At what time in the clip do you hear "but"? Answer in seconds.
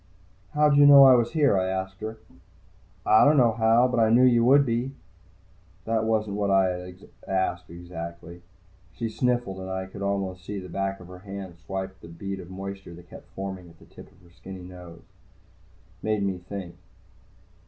3.87-3.99